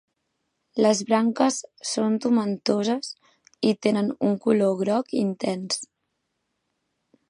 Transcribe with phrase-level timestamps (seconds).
[0.85, 1.59] Les branques
[1.91, 3.13] són tomentoses
[3.73, 5.83] i tenen un color groc intens.